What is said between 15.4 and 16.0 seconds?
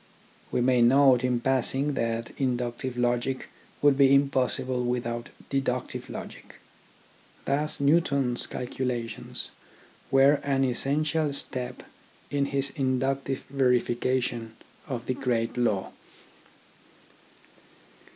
law.